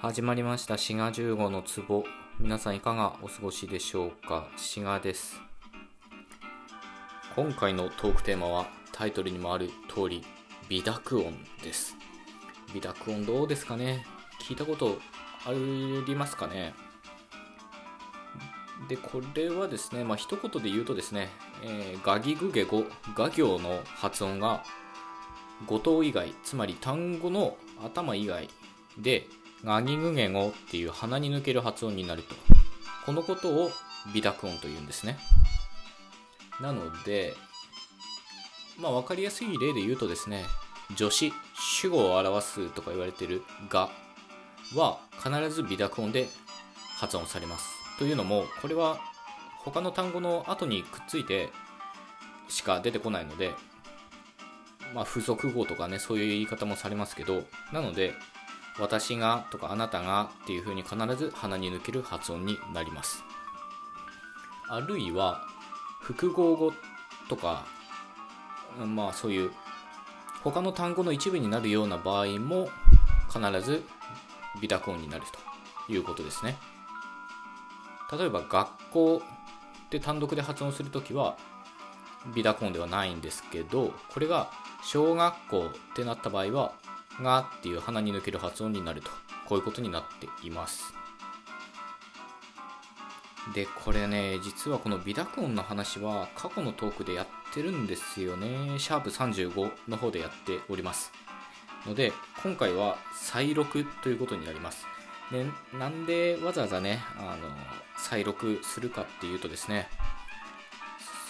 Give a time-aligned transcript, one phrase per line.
[0.00, 0.78] 始まりました。
[0.78, 2.04] 滋賀15の壺。
[2.38, 4.46] 皆さんいかがお過ごしでしょうか？
[4.56, 5.40] 滋賀です。
[7.34, 10.24] 今回のトークテーマはタイトルにもある通り
[10.68, 11.34] 微濁音
[11.64, 11.96] です。
[12.72, 14.06] 微濁音どうですかね？
[14.40, 15.00] 聞いたこと
[15.44, 16.74] ありますかね？
[18.88, 21.28] でこれはですねまあ一言で言うとですね、
[21.64, 22.84] えー、ガギグゲ語
[23.16, 24.62] ガ行の発音が
[25.66, 28.48] 語頭以外つまり単語の頭以外
[28.96, 29.26] で
[29.64, 32.34] ガギグゲ語っていう鼻に抜ける発音になると。
[33.04, 33.70] このことを
[34.12, 35.18] 微濁音というんですね。
[36.60, 37.34] なので
[38.78, 40.44] まあ分かりやすい例で言うとですね
[40.96, 43.90] 助詞主語を表すとか言われてる「が」
[44.74, 46.28] は必ず微濁音で
[46.96, 47.66] 発音されます。
[47.98, 48.98] というのもこれは
[49.58, 51.50] 他の単語の後にくっついて
[52.48, 53.54] しか出てこないので
[54.94, 58.14] まあ付属語とかねそういう言い方もされますけどなので
[58.78, 63.24] 私がとかあなたがっていう風に必ず鼻に抜ける発音になります。
[64.68, 65.42] あるいは
[66.00, 66.72] 複合語
[67.28, 67.66] とか
[68.78, 69.50] まあそういう
[70.44, 72.68] 他の単語の一部になるような場合も
[73.32, 73.82] 必ず
[74.60, 75.24] 微濁音になる
[75.86, 76.56] ということですね。
[78.12, 79.22] 例えば学校
[79.86, 81.36] って単独で発音するときは
[82.34, 84.50] 微濁音ではないんですけどこれが
[84.82, 86.72] 小学校ってなった場合は
[87.22, 89.10] がっていう鼻に抜ける発音になると
[89.46, 90.94] こういうことになっています。
[93.54, 98.78] でこれね実はこの微濁音の話は過去のトークでやってるんですよね。
[98.78, 101.12] シャープ35の方でやっております。
[101.86, 104.86] ので今回は再録ということになります。
[105.32, 105.46] で
[105.78, 107.48] なんでわざわざねあの
[107.96, 109.88] 再録するかっていうとですね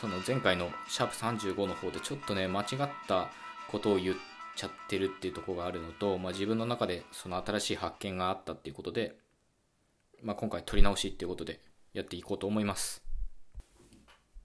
[0.00, 3.28] その前回のシャープ35の方でちょっとね間違った
[3.68, 9.16] ことを言ってちゃってるっていうとこがあるのと、まあ、自分の中でその新しい発見があったっていうことで、
[10.22, 11.60] まあ、今回撮り直しっていうことで
[11.92, 13.02] やっていこうと思います。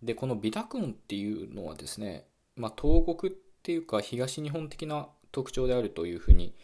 [0.04, 6.55] でこの微濁音っていうのはですね、まあ、東国っていうか東日本的な特徴であるというふうに、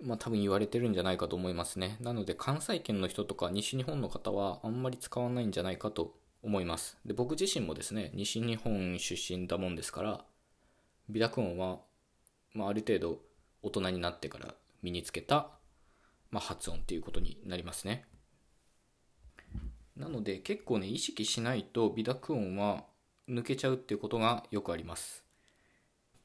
[0.00, 1.96] まあ、多分言われてるんじゃないかと思いますね。
[2.00, 6.98] なので関西圏の人とか西日本の方はあんまり使わないんじゃないかと思います。
[7.04, 10.24] で僕自身もですね西日本出身だもんですから
[11.08, 11.80] 微濁音は、
[12.54, 13.20] まあ、ある程度
[13.62, 15.50] 大人になってから身につけた、
[16.30, 18.06] まあ、発音っていうことになりますね。
[19.96, 22.84] なので結構ね意識しないと微濁音は
[23.28, 25.24] 抜けちゃうっていうことがよくあります。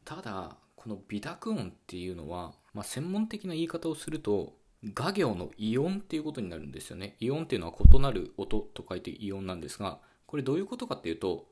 [0.06, 4.53] ただこの微濁音っていうのは、まあ、専門的な言い方をすると
[4.84, 7.16] 画行のイオンっていうことになるんですよね。
[7.19, 11.47] イオンっていうのは異なる音と書いてイオンなんですがこれどういうことかっていうと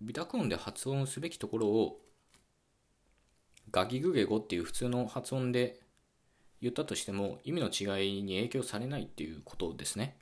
[0.00, 2.00] 微濁音で発音すべきところを
[3.72, 5.80] ガギグゲ語っていう普通の発音で
[6.60, 10.16] 言ったとしても意味の違いに影響されないっていうことですね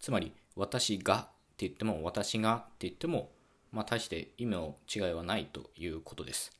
[0.00, 1.20] つまり私がっ
[1.58, 3.30] て言っても私がって言っても、
[3.72, 6.52] まあ、大して意味の違いはないということです。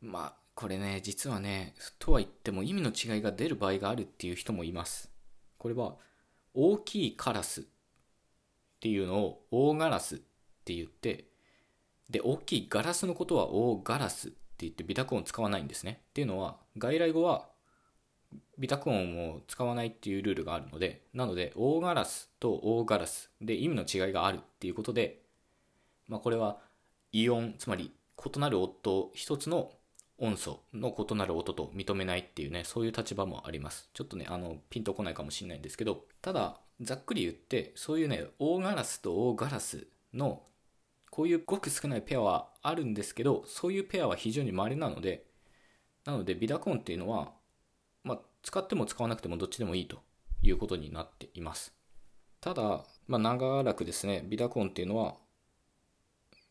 [0.00, 5.10] まあ、これね、実はね、とは言っても意味の違いが出る場合があるっていう人もいます。
[5.58, 5.96] これは、
[6.54, 7.64] 大きいカラスっ
[8.80, 10.18] ていうのを大ガラスっ
[10.64, 11.26] て言って、
[12.10, 14.32] で、大きいガラスのことは大ガラス
[14.66, 16.00] 言って微濁音を使わないんですね。
[16.10, 17.48] っていうのは、外来語は
[18.58, 25.22] 微濁音を使わないっていうルールがあるので、なので、大ガラスと大ガラスで意味の違いがあるっていうことで、
[26.08, 26.58] まあ、これは
[27.12, 27.92] イオン、つまり
[28.34, 29.72] 異なる音、一つの
[30.18, 33.88] 音素の異なる音と認めないっていうね、そういう立場もあります。
[33.94, 40.42] ちょっとね、あの、ピンとこないかもしれないんですけど、ただ、ざっくり言って、そういうね、大ガラスと大ガラスの、
[41.18, 45.24] こういうごく少ないペアはあるんですけど、そういうペアは非常に稀なので、
[46.04, 47.32] なので、微濁音っていうのは、
[48.04, 49.98] まあ、使っても使わなくてもどっちでもいいと
[50.42, 51.74] いうことになっています。
[52.40, 55.16] ただ、まあ、長らくですね、微濁音っていうのは、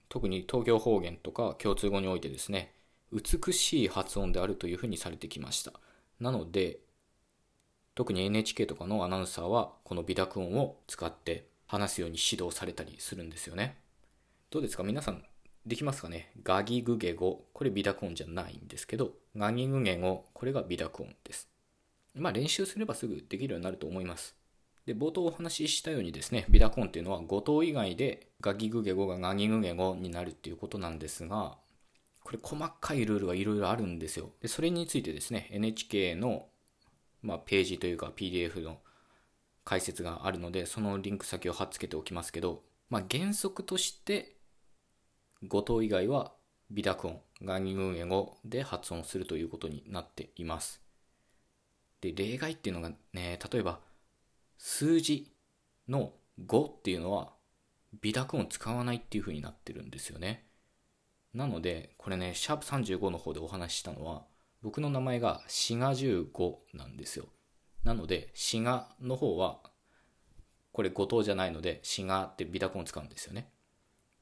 [0.10, 2.74] 特に東京方言とか共通語においてですね、
[3.14, 5.72] 美しい発音であるというふうにされてきました。
[6.20, 6.80] なので、
[7.96, 13.87] 特に NHK とかのアナウンサーは、この微濁音を使って話すように指導されたりするんですよね。
[14.50, 14.84] どうですか？
[14.84, 15.26] 皆さん、
[15.66, 16.32] できますかね？
[16.42, 17.50] ガギグゲ語。
[17.52, 20.24] これ微濁音じゃないんですけど、ガギグゲ語。
[20.34, 21.50] これが微濁音です。
[22.16, 24.38] まあ練習すればすぐできるようになると思います。
[24.86, 31.58] で、冒頭お話ししたようにですね、ビダコンっていうのは語頭以外でガギグゲ語がガギグゲ語になるっていうことなんですが、
[32.24, 34.32] これ細かいルールがいろいろあるんですよ。
[34.42, 36.48] で、それについてですね、NHK の、
[37.22, 38.78] まあ、ページというか PDF の
[39.66, 44.37] 解説があるので、そのリンク先を貼っつけておきますけど、まあ、原則として
[45.44, 46.34] 語頭以外は
[46.72, 50.82] 微濁音、ガギグゲ語で発音するということになっています。
[52.02, 53.80] で例外っていうのがね例えば
[54.58, 55.32] 数字
[55.88, 56.14] の
[56.46, 57.34] 5っていうのは
[58.02, 60.46] 微濁音使わないっていう風になってるんですよね。
[61.34, 64.26] なのでこれねシャープ35の方でお話ししたのは
[64.62, 67.26] 僕の名前が滋賀15なんですよ。
[67.84, 69.62] なので滋賀の方は
[70.72, 73.50] これ5等じゃないので滋賀って微濁音使うんですよね。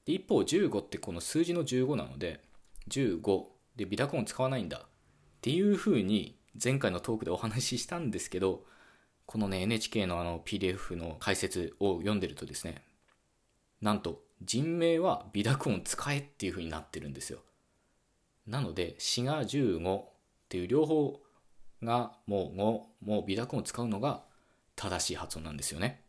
[0.06, 2.42] で一方15ってこの数字の15なので
[2.90, 3.44] 15
[3.76, 4.78] で微濁音使わないんだ。
[4.78, 4.82] っ
[5.42, 8.64] ていう風に前回のトークでお話ししたんですけど
[9.26, 12.84] このね NHK のあの PDF の解説を読んでるとですね
[13.82, 17.40] なんと人名は微濁音使えっていう風になってるんですよ。
[18.48, 20.10] なので死が15っ
[20.50, 21.20] ていう両方
[21.82, 24.24] がもう5もう微濁音を使うのが
[24.76, 26.02] 正しい発音なんですよね。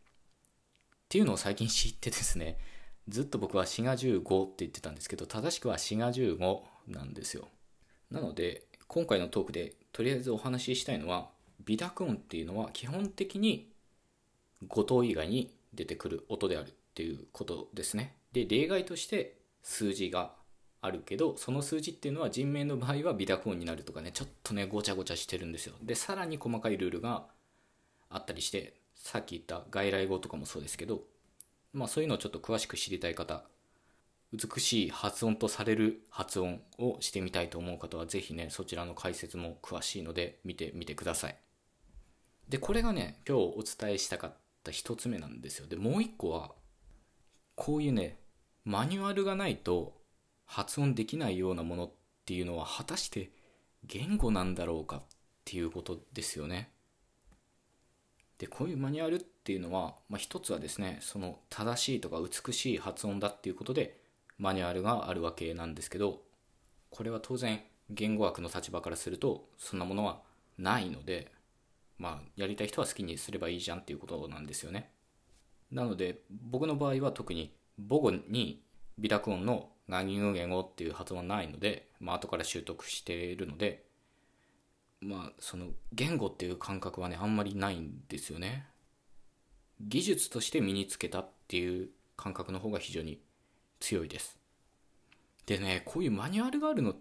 [1.05, 2.57] っていうのを最近知ってですね
[3.09, 7.47] ずっと僕は死が15って言ってたんですけど正しくは死が15なんですよ。
[8.11, 11.29] なので今回のトークでとりあえずお話ししたいのは
[11.65, 13.69] 微濁音っていうのは基本的に
[14.67, 18.15] 5等以外に出てくる音であるっていうことですね。
[18.31, 20.33] で例外として数字が
[20.81, 25.75] あるけどその数字っていうのは人名の場合は微濁音になるとかねちょっとねごちゃごちゃしてるんですよ。
[25.81, 27.25] でさらに細かいルールが
[28.09, 31.01] あったりしてさっき言った外来語とかもそうですけど
[31.73, 33.43] まあそういうのをちょっと詳しく知りたい方
[34.33, 41.37] 美しい発音とされる発音をしてみたいと思う方はぜひねそちらの解説も詳しいので見てみてください。
[42.49, 44.33] でこれがね今日お伝えしたかっ
[44.63, 45.67] た一つ目なんですよ。
[45.67, 46.51] でもう一個は
[47.55, 48.19] こういうね
[48.65, 49.95] マニュアルがないと
[50.45, 51.91] 発音できないようなものっ
[52.25, 53.31] ていうのは果たして
[53.85, 55.03] 言語なんだろうかっ
[55.45, 56.71] ていうことですよね。
[58.37, 63.99] でこういうマニュアルっていうのは、まあ、一つはですねその正しいとか美しい発音だっていうことで
[64.37, 66.21] マニュアルがあるわけなんですけど
[66.91, 70.21] これは当然言語学の立場からするとそんなものは
[70.57, 71.31] ないので
[71.97, 74.91] まあやりたい人は好きにすればいいじゃんっていうことなんですよね。
[75.71, 78.61] なので僕の場合は特に母語に
[78.99, 83.85] 微濁音のガニグゲ語っていう発音はないので、まあ後から習得しているので
[85.01, 88.65] まあその言語っていう感覚はねあんまりないんですよね
[89.79, 93.21] 技術として身につけたっていう感覚の方が非常に
[93.79, 94.37] 強いです。
[95.45, 96.95] でね、こういうマニュアルがあるのっ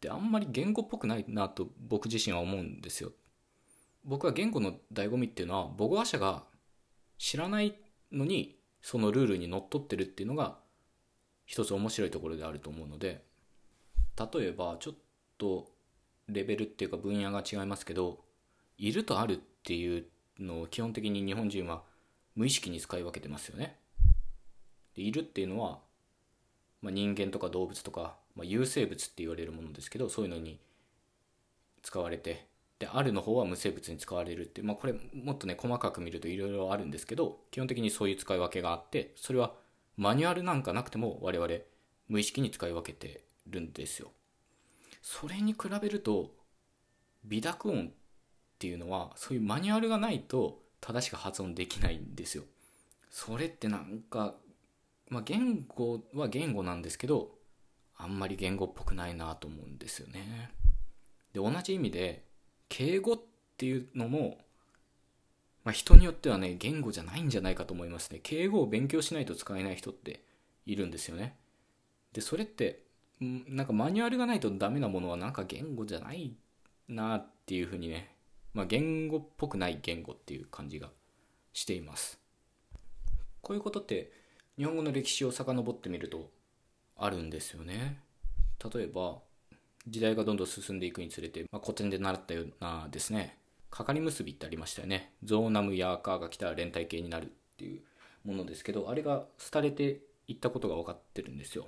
[0.00, 3.12] てあんまり言語っぽくないなと僕自身は思うんですよ。
[4.04, 6.44] 僕は言語の醍醐味っていうのは母語話者が
[7.16, 7.74] 知らない
[8.12, 10.58] のにそのルールにのっとってるっていうのが
[11.46, 13.24] 一つ面白いところであると思うので
[14.18, 14.94] 例えばちょっ
[15.36, 15.70] と
[16.28, 18.18] レベルっていうか分野が違いますけど
[18.76, 20.04] いるとあるっていう
[20.38, 21.82] のを基本的に日本人は
[22.34, 23.76] 無意識に使い分けてますよね。
[24.94, 25.80] でいるっていうのは、
[26.82, 30.60] まあ、人間とか動物とか、まあ、有生物って言われるものですけどそういうのに
[31.82, 32.46] 使われて
[32.78, 39.54] であるの方は無生物に使われるっていう、まあ、これもっとね細かく見るといろいろあるんですけど基本的にそういう使い分けがあってそれは
[39.96, 41.52] マニュアルなんかなくても我々
[42.08, 44.12] 無意識に使い分けてるんですよ
[45.02, 46.32] それに比べると
[47.24, 47.90] 微濁音っ
[48.58, 52.44] ていうのはそういうマニュアルがないと正しく発音できないんですよ
[53.10, 54.34] それってなんか
[55.10, 57.30] まあ、言語は言語なんですけど
[57.96, 60.50] あんまり言語っぽくないなと思うんですよね。
[61.32, 62.24] で同じ意味で
[62.68, 63.20] 敬語っ
[63.56, 64.38] ていうのも、
[65.64, 68.20] まあ、人によってはね言語じゃないんじゃないかと思いますね。
[68.22, 70.22] 敬語を勉強しないと使えない人って
[70.66, 71.36] いるんですよね。
[72.12, 72.84] でそれって
[73.20, 76.36] なんかマニュアルがないとダメなものはなんか言語じゃない
[76.88, 78.14] なっていうふうにね、
[78.54, 80.90] まあ、言語っぽくない言語っていう感じが
[81.52, 82.20] しています。
[83.42, 84.12] こういうことって
[84.56, 86.30] 日本語の歴史を遡ってみると
[86.96, 88.00] あるんですよね。
[88.72, 89.18] 例えば
[89.86, 93.38] 時代がどんどん進んでいくにつれて、まあ、古典で習ったようなですね。
[93.70, 95.12] かかり結びってありましたよね。
[95.24, 97.82] ゾーナムヤーカーが来たら連帯形になるっていう
[98.24, 101.66] ものですけどあれが廃れていったことが分かってるんですよ。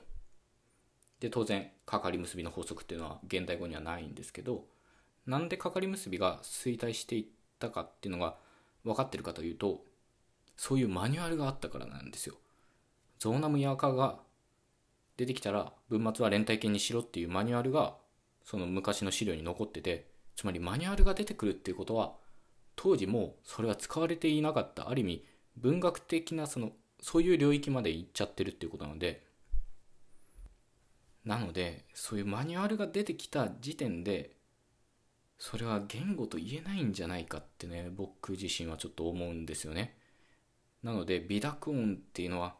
[1.20, 4.64] で当然かかり結びの法則っていうのは現代語にはないんですけど
[5.26, 7.26] なんでかかり結びが衰退していっ
[7.58, 8.36] たかっていうのが
[8.84, 9.84] 分かってるかというと
[10.56, 12.34] そういうマニュアルがあったからなんですよ。
[13.18, 14.18] ゾーナムヤーカーが
[15.16, 17.96] 出てきたら文末は連帯形にしろっていうマニュアルが
[18.44, 22.14] その昔の資料に残っててつまりマニュアルが出てくるっていうことは
[22.76, 24.88] 当時もそれは使われていなかった。
[24.88, 25.24] ある意味
[25.56, 26.72] 文学的なその
[27.02, 29.24] そういう領域まで行っちゃってるっていうことなので
[31.24, 34.36] なのでそういうマニュアルが出てきた時点で
[35.38, 39.96] それは言語と言えないんじゃないかってね僕自身はちょっと思うんですよね。
[40.82, 42.54] なので微濁音っていうのは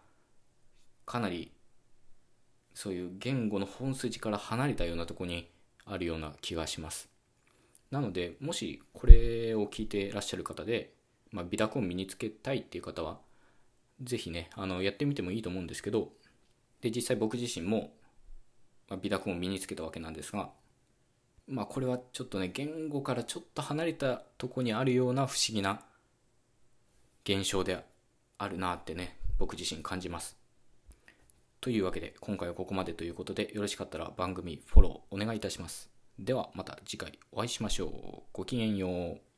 [1.07, 1.53] かなり
[2.75, 5.51] そういう言語の本筋から離れたようなとこに
[5.85, 7.09] あるような気がします。
[7.91, 10.93] なのでもしこれを聞いてらっしゃる方で、
[11.33, 13.19] まあ、ビダコン身につけたいっていう方は
[14.03, 16.13] ぜひねあのやってみてもいいと思うんですけど
[16.81, 17.93] で実際僕自身も、
[18.91, 20.51] まあ、ビダコンを身につけたわけなんですが
[21.49, 25.81] まあこれはちょっとね言語からちょっと離れたとこにあるような不思議な
[27.25, 27.85] 現象で
[28.39, 30.37] あるなってね僕自身感じます。
[31.61, 35.91] というわけで今回はここまでということでよろしかったら番組フォローお願いいたします。
[36.19, 38.23] ではまた次回お会いしましょう。
[38.33, 39.30] ごきげんよう。